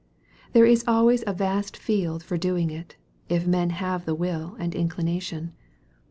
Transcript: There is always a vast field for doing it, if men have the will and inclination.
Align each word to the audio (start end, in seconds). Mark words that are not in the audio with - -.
There 0.53 0.65
is 0.65 0.83
always 0.87 1.23
a 1.27 1.33
vast 1.35 1.77
field 1.77 2.23
for 2.23 2.35
doing 2.35 2.71
it, 2.71 2.95
if 3.29 3.45
men 3.45 3.69
have 3.69 4.05
the 4.05 4.15
will 4.15 4.55
and 4.57 4.73
inclination. 4.73 5.53